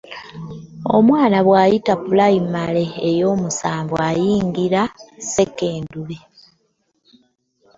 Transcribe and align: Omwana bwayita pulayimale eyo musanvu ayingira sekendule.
Omwana 0.97 1.37
bwayita 1.47 1.93
pulayimale 2.03 2.83
eyo 3.09 3.29
musanvu 3.41 3.95
ayingira 4.07 4.81
sekendule. 5.33 6.17